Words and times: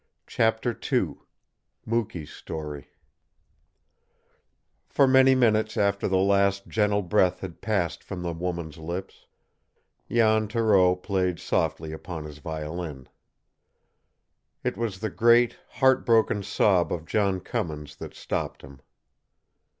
CHAPTER 0.25 0.75
II 0.91 1.13
MUKEE'S 1.85 2.31
STORY 2.33 2.89
For 4.89 5.05
many 5.07 5.35
minutes 5.35 5.77
after 5.77 6.07
the 6.07 6.17
last 6.17 6.67
gentle 6.67 7.03
breath 7.03 7.41
had 7.41 7.61
passed 7.61 8.03
from 8.03 8.23
the 8.23 8.33
woman's 8.33 8.79
lips, 8.79 9.27
Jan 10.09 10.47
Thoreau 10.47 10.95
played 10.95 11.37
softly 11.39 11.91
upon 11.91 12.23
his 12.23 12.39
violin. 12.39 13.09
It 14.63 14.75
was 14.75 15.01
the 15.01 15.11
great, 15.11 15.57
heart 15.69 16.03
broken 16.03 16.41
sob 16.41 16.91
of 16.91 17.05
John 17.05 17.39
Cummins 17.39 17.95
that 17.97 18.15
stopped 18.15 18.63
him. 18.63 18.81